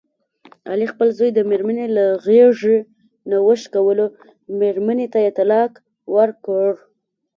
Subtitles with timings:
[0.71, 2.77] علي خپل زوی د مېرمني له غېږې
[3.29, 4.05] نه وشکولو،
[4.59, 5.71] مېرمنې ته یې طلاق
[6.15, 6.69] ورکړ.